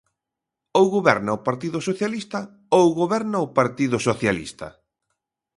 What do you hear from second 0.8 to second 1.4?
goberna